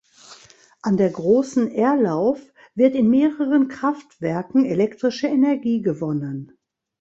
[0.81, 2.41] An der „Großen Erlauf“
[2.73, 6.57] wird in mehreren Kraftwerken elektrische Energie gewonnen.